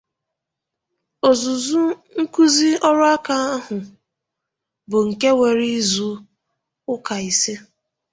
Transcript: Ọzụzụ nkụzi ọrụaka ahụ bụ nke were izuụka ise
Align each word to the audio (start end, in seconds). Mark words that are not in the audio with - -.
Ọzụzụ 1.29 1.81
nkụzi 2.21 2.69
ọrụaka 2.87 3.33
ahụ 3.53 3.77
bụ 4.89 4.97
nke 5.09 5.29
were 5.39 5.63
izuụka 5.79 7.15
ise 7.29 7.53